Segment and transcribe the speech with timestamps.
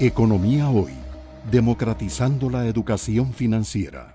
[0.00, 0.94] Economía Hoy,
[1.50, 4.14] democratizando la educación financiera.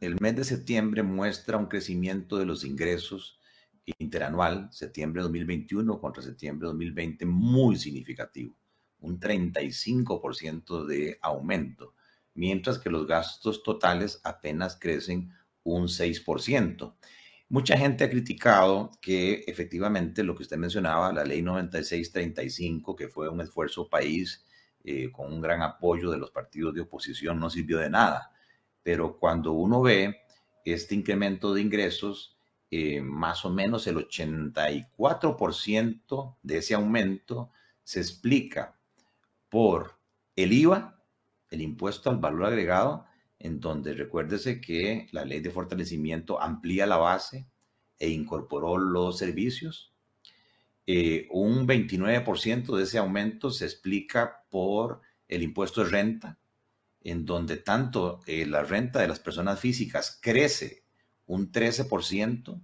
[0.00, 3.38] El mes de septiembre muestra un crecimiento de los ingresos
[3.98, 8.56] interanual, septiembre 2021 contra septiembre 2020, muy significativo,
[8.98, 11.94] un 35% de aumento,
[12.34, 15.30] mientras que los gastos totales apenas crecen
[15.62, 16.94] un 6%.
[17.50, 23.28] Mucha gente ha criticado que efectivamente lo que usted mencionaba, la ley 9635, que fue
[23.28, 24.46] un esfuerzo país
[24.84, 28.30] eh, con un gran apoyo de los partidos de oposición, no sirvió de nada.
[28.84, 30.20] Pero cuando uno ve
[30.64, 32.36] este incremento de ingresos,
[32.70, 37.50] eh, más o menos el 84% de ese aumento
[37.82, 38.78] se explica
[39.48, 39.98] por
[40.36, 41.02] el IVA,
[41.50, 43.06] el impuesto al valor agregado,
[43.40, 47.48] en donde recuérdese que la ley de fortalecimiento amplía la base
[47.98, 49.92] e incorporó los servicios.
[50.86, 56.38] Eh, un 29% de ese aumento se explica por el impuesto de renta,
[57.02, 60.84] en donde tanto eh, la renta de las personas físicas crece
[61.26, 62.60] un 13%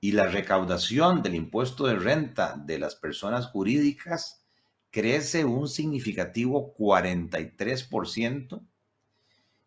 [0.00, 4.44] y la recaudación del impuesto de renta de las personas jurídicas
[4.90, 8.66] crece un significativo 43%.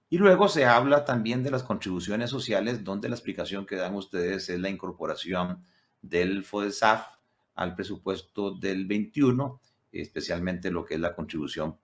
[0.09, 4.49] Y luego se habla también de las contribuciones sociales, donde la explicación que dan ustedes
[4.49, 5.65] es la incorporación
[6.01, 7.17] del FODESAF
[7.55, 9.59] al presupuesto del 21,
[9.91, 11.79] especialmente lo que es la contribución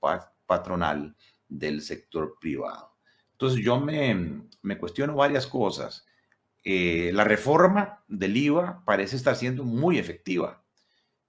[0.46, 1.16] patronal
[1.48, 2.96] del sector privado.
[3.32, 6.06] Entonces yo me, me cuestiono varias cosas.
[6.64, 10.64] Eh, la reforma del IVA parece estar siendo muy efectiva.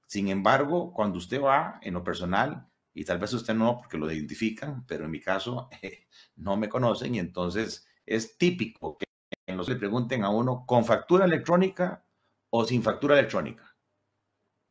[0.06, 4.10] Sin embargo, cuando usted va en lo personal y tal vez usted no porque lo
[4.10, 5.68] identifican, pero en mi caso
[6.36, 9.06] no me conocen y entonces es típico que
[9.54, 12.04] los le pregunten a uno con factura electrónica
[12.50, 13.76] o sin factura electrónica.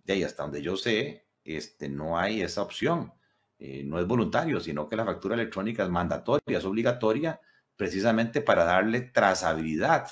[0.03, 3.13] De ahí hasta donde yo sé, este, no hay esa opción.
[3.59, 7.39] Eh, no es voluntario, sino que la factura electrónica es mandatoria, es obligatoria
[7.75, 10.09] precisamente para darle trazabilidad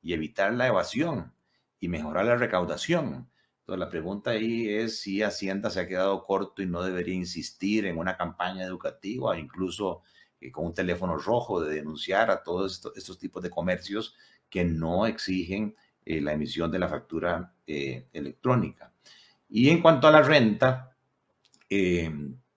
[0.00, 1.34] y evitar la evasión
[1.78, 3.30] y mejorar la recaudación.
[3.66, 7.86] Entonces, la pregunta ahí es si Hacienda se ha quedado corto y no debería insistir
[7.86, 10.02] en una campaña educativa incluso
[10.40, 14.14] eh, con un teléfono rojo de denunciar a todos estos, tipos de comercios
[14.48, 15.74] que no exigen
[16.04, 18.92] eh, la emisión de la factura eh, electrónica.
[19.48, 20.96] Y en cuanto a la renta,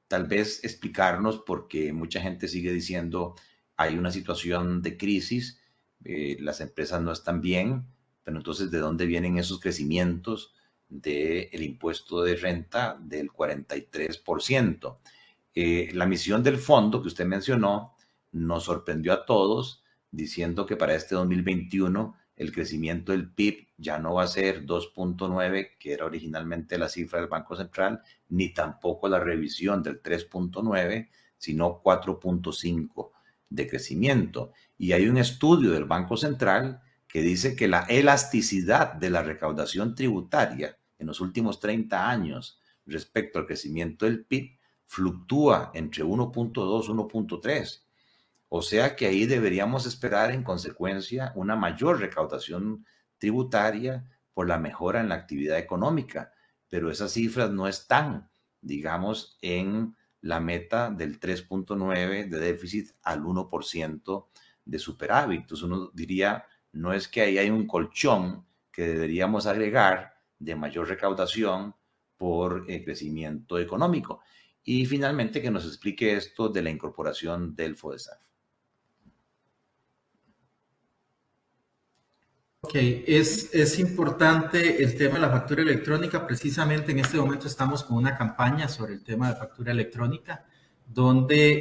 [0.07, 3.33] tal vez explicarnos porque mucha gente sigue diciendo
[3.77, 5.59] hay una situación de crisis,
[6.01, 7.87] las empresas no están bien,
[8.23, 10.53] pero entonces ¿de dónde vienen esos crecimientos?
[10.89, 14.97] Del impuesto de renta del 43%.
[15.53, 17.95] Eh, la misión del fondo que usted mencionó
[18.31, 24.15] nos sorprendió a todos diciendo que para este 2021 el crecimiento del PIB ya no
[24.15, 29.19] va a ser 2.9, que era originalmente la cifra del Banco Central, ni tampoco la
[29.19, 33.11] revisión del 3.9, sino 4.5
[33.49, 34.53] de crecimiento.
[34.77, 39.95] Y hay un estudio del Banco Central que dice que la elasticidad de la recaudación
[39.95, 46.87] tributaria en los últimos 30 años respecto al crecimiento del PIB fluctúa entre 1.2 y
[46.89, 47.83] 1.3.
[48.49, 52.85] O sea que ahí deberíamos esperar en consecuencia una mayor recaudación
[53.19, 56.33] tributaria por la mejora en la actividad económica,
[56.69, 58.29] pero esas cifras no están,
[58.61, 64.27] digamos, en la meta del 3.9 de déficit al 1%
[64.65, 65.41] de superávit.
[65.41, 70.87] Entonces uno diría, no es que ahí hay un colchón que deberíamos agregar de mayor
[70.87, 71.75] recaudación
[72.17, 74.21] por el crecimiento económico.
[74.63, 78.19] Y finalmente que nos explique esto de la incorporación del FODESAF.
[82.61, 86.27] Ok, es, es, importante el tema de la factura electrónica.
[86.27, 90.45] Precisamente en este momento estamos con una campaña sobre el tema de factura electrónica,
[90.91, 91.51] donde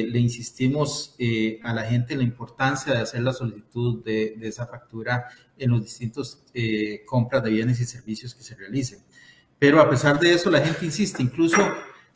[0.00, 4.66] eh, le insistimos eh, a la gente la importancia de hacer la solicitud de, esa
[4.66, 5.26] factura
[5.58, 9.00] en los distintos eh, compras de bienes y servicios que se realicen.
[9.58, 11.20] Pero a pesar de eso, la gente insiste.
[11.20, 11.58] Incluso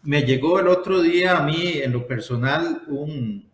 [0.02, 3.50] me llegó el otro día a mí, en lo personal, un,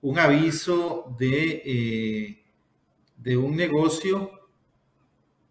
[0.00, 2.42] un aviso de,
[3.16, 4.30] de un negocio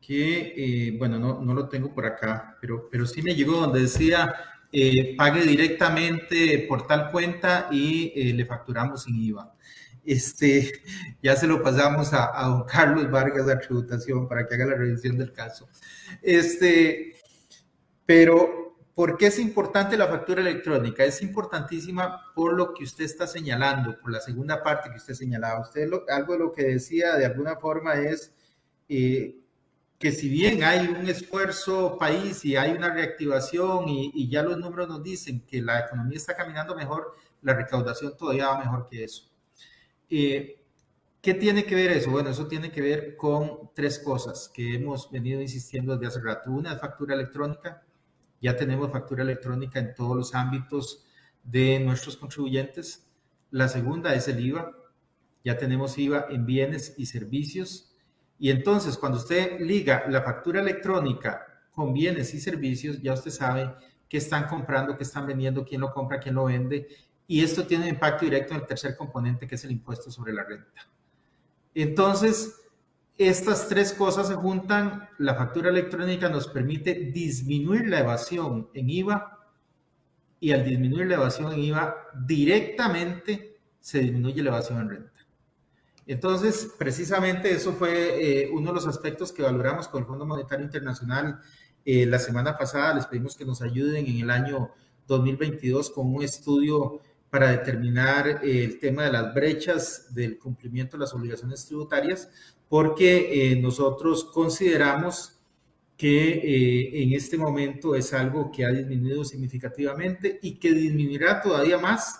[0.01, 4.33] que, bueno, no, no, lo tengo por acá, pero, pero sí me llegó donde decía,
[5.17, 9.53] pague directamente por tal cuenta y le facturamos sin IVA.
[10.07, 10.71] Este,
[11.21, 15.17] ya se lo pasamos a, don Carlos Vargas de tributación para que haga la revisión
[15.17, 15.67] del caso.
[16.21, 17.15] Este,
[18.05, 21.03] pero, ¿por qué es importante la factura electrónica?
[21.03, 25.59] Es importantísima por lo que usted está señalando, por la segunda parte que usted señalaba.
[25.59, 28.33] Usted algo de lo que decía de alguna forma es,
[28.87, 29.35] eh,
[29.97, 34.87] que si bien hay un esfuerzo país y hay una reactivación y, ya los números
[34.87, 39.31] nos dicen que la economía está caminando mejor, la recaudación todavía va mejor que eso.
[40.09, 40.57] Eh,
[41.21, 42.11] ¿Qué tiene que ver eso?
[42.11, 46.51] Bueno, eso tiene que ver con tres cosas que hemos venido insistiendo desde hace rato.
[46.51, 47.83] Una es factura electrónica.
[48.39, 51.05] Ya tenemos factura electrónica en todos los ámbitos
[51.43, 53.07] de nuestros contribuyentes.
[53.49, 54.71] La segunda es el IVA.
[55.43, 57.86] Ya tenemos IVA en bienes y servicios.
[58.39, 63.73] Y entonces, cuando usted liga la factura electrónica con bienes y servicios, ya usted sabe
[64.07, 66.87] qué están comprando, qué están vendiendo, quién lo compra, quién lo vende.
[67.27, 70.43] Y esto tiene impacto directo en el tercer componente, que es el impuesto sobre la
[70.43, 70.87] renta.
[71.73, 72.61] Entonces,
[73.17, 75.09] estas tres cosas se juntan.
[75.17, 79.37] La factura electrónica nos permite disminuir la evasión en IVA
[80.39, 81.95] y al disminuir la evasión en IVA
[82.25, 85.16] directamente se disminuye la evasión en renta.
[86.07, 90.65] Entonces, precisamente eso fue eh, uno de los aspectos que valoramos con el Fondo Monetario
[90.65, 91.39] Internacional
[91.85, 92.95] eh, la semana pasada.
[92.95, 94.71] Les pedimos que nos ayuden en el año
[95.07, 101.01] 2022 con un estudio para determinar eh, el tema de las brechas del cumplimiento de
[101.01, 102.29] las obligaciones tributarias,
[102.69, 105.33] porque eh, nosotros consideramos
[105.97, 111.79] que eh, en este momento es algo que ha disminuido significativamente y que disminuirá todavía
[111.79, 112.19] más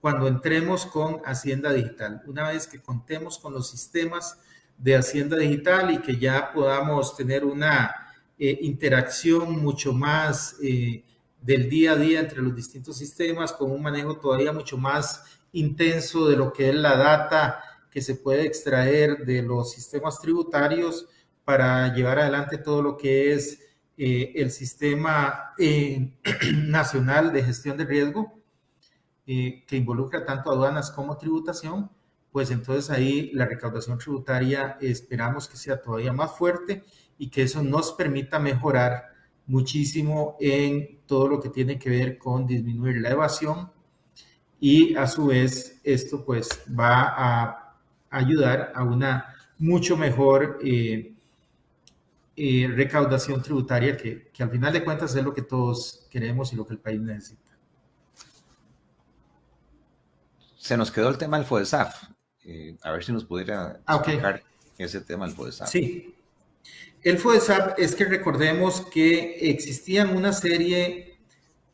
[0.00, 2.22] cuando entremos con Hacienda Digital.
[2.26, 4.38] Una vez que contemos con los sistemas
[4.78, 7.94] de Hacienda Digital y que ya podamos tener una
[8.38, 14.52] interacción mucho más del día a día entre los distintos sistemas con un manejo todavía
[14.52, 19.72] mucho más intenso de lo que es la data que se puede extraer de los
[19.72, 21.08] sistemas tributarios
[21.44, 23.60] para llevar adelante todo lo que es
[23.96, 26.10] eh, el sistema eh,
[26.54, 28.38] nacional de gestión de riesgo,
[29.26, 31.90] eh, que involucra tanto aduanas como tributación,
[32.30, 36.84] pues entonces ahí la recaudación tributaria esperamos que sea todavía más fuerte
[37.18, 39.06] y que eso nos permita mejorar
[39.46, 43.70] muchísimo en todo lo que tiene que ver con disminuir la evasión
[44.60, 46.48] y a su vez esto pues
[46.78, 47.76] va a
[48.10, 51.14] ayudar a una mucho mejor eh,
[52.36, 56.56] eh, recaudación tributaria que, que, al final de cuentas es lo que todos queremos y
[56.56, 57.45] lo que el país necesita.
[60.66, 61.94] Se nos quedó el tema del FODESAF.
[62.44, 64.42] Eh, a ver si nos pudiera ah, explicar
[64.76, 65.70] ese tema del FODESAF.
[65.70, 66.12] Sí,
[67.02, 71.20] el FODESAP es que recordemos que existían una serie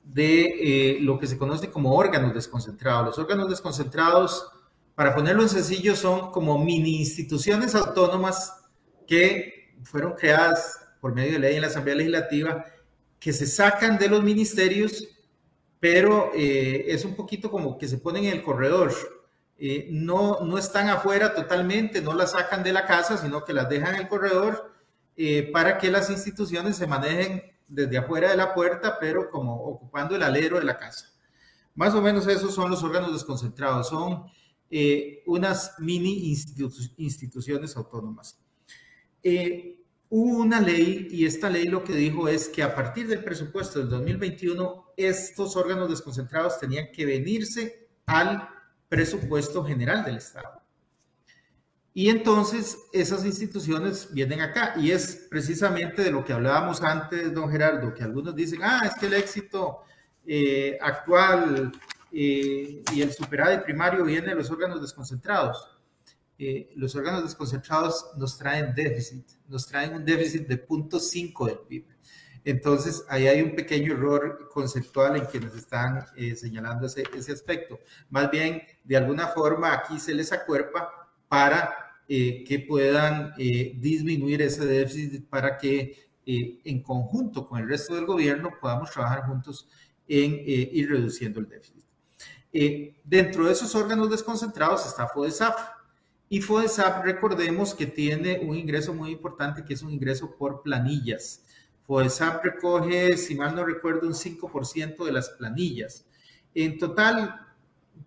[0.05, 3.06] de eh, lo que se conoce como órganos desconcentrados.
[3.06, 4.47] Los órganos desconcentrados,
[4.94, 8.53] para ponerlo en sencillo, son como mini instituciones autónomas
[9.06, 12.67] que fueron creadas por medio de ley en la Asamblea Legislativa,
[13.19, 15.09] que se sacan de los ministerios,
[15.82, 18.93] pero eh, es un poquito como que se ponen en el corredor.
[19.58, 23.69] Eh, no, no están afuera totalmente, no las sacan de la casa, sino que las
[23.69, 24.73] dejan en el corredor
[25.17, 30.14] eh, para que las instituciones se manejen desde afuera de la puerta, pero como ocupando
[30.14, 31.12] el alero de la casa.
[31.75, 34.26] Más o menos esos son los órganos desconcentrados, son
[34.70, 36.32] eh, unas mini
[36.96, 38.40] instituciones autónomas.
[39.20, 39.81] Eh,
[40.14, 43.79] hubo una ley y esta ley lo que dijo es que a partir del presupuesto
[43.79, 48.47] del 2021, estos órganos desconcentrados tenían que venirse al
[48.91, 50.61] presupuesto general del Estado.
[51.94, 57.50] Y entonces esas instituciones vienen acá y es precisamente de lo que hablábamos antes, don
[57.50, 59.79] Gerardo, que algunos dicen, ah, es que el éxito
[60.26, 61.72] eh, actual
[62.13, 65.71] eh, y el superávit primario viene de los órganos desconcentrados.
[66.44, 71.87] Eh, los órganos desconcentrados nos traen déficit, nos traen un déficit de 0.5 del PIB.
[72.44, 77.79] Entonces, ahí hay un pequeño error conceptual en quienes están señalando ese, ese aspecto.
[78.11, 80.91] Más bien, de alguna forma, aquí se les acuerpa
[81.29, 81.82] para
[82.15, 87.94] eh, que puedan eh, disminuir ese déficit para que eh, en conjunto con el resto
[87.94, 89.67] del gobierno podamos trabajar juntos
[90.06, 91.82] en ir reduciendo el déficit.
[93.03, 95.56] dentro de esos órganos desconcentrados está FODESAF.
[96.32, 101.44] Y FODESAF, recordemos que tiene un ingreso muy importante, que es un ingreso por planillas.
[101.86, 106.06] FODESAP recoge, si mal no recuerdo, un 5% de las planillas.
[106.55, 107.39] En total,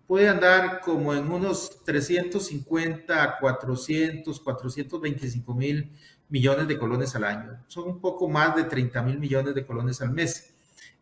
[0.08, 5.92] puede andar como en unos 350, 400, 425 mil
[6.28, 7.64] millones de colones al año.
[7.68, 10.52] Son un poco más de 30 mil millones de colones al mes.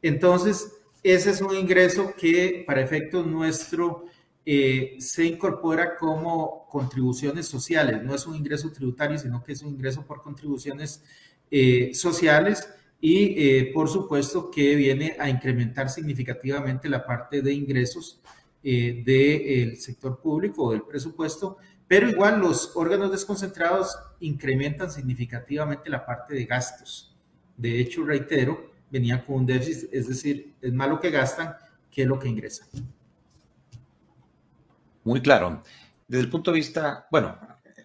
[0.01, 4.07] Entonces, ese es un ingreso que para efectos nuestro
[4.45, 8.03] eh, se incorpora como contribuciones sociales.
[8.03, 11.01] No es un ingreso tributario, sino que es un ingreso por contribuciones
[11.49, 12.67] eh, sociales
[12.99, 18.21] y eh, por supuesto que viene a incrementar significativamente la parte de ingresos
[18.63, 26.33] del sector público o del presupuesto, Pero igual los órganos desconcentrados incrementan significativamente la parte
[26.33, 27.13] de gastos.
[27.57, 31.55] De hecho, reitero, venían con un déficit, es decir, es más lo que gastan
[31.91, 32.69] que lo que ingresan.
[35.03, 35.63] Muy claro.
[36.07, 37.37] Desde el punto de vista, bueno,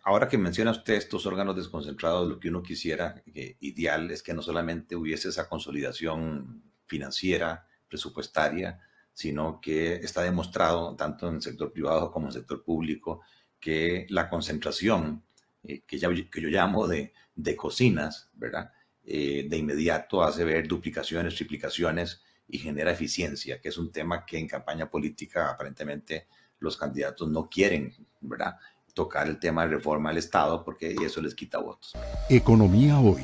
[0.04, 3.22] ahora que menciona usted estos órganos desconcentrados, lo que uno quisiera,
[3.60, 8.80] ideal, es que no solamente hubiese esa consolidación financiera, presupuestaria,
[9.12, 13.22] sino que está demostrado, tanto en el sector privado como en el sector público,
[13.58, 15.24] que la concentración,
[15.64, 18.70] eh, que, yo llamo de, de cocinas, ¿verdad?
[19.04, 24.38] Eh, de inmediato hace ver duplicaciones, triplicaciones y genera eficiencia, que es un tema que
[24.38, 26.28] en campaña política aparentemente
[26.60, 28.56] los candidatos no quieren, ¿verdad?
[28.94, 31.92] Tocar el tema de reforma del Estado porque eso les quita votos.
[32.28, 33.22] Economía hoy,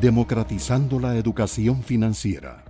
[0.00, 2.67] democratizando la educación financiera.